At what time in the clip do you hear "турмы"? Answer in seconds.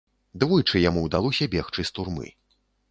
2.01-2.27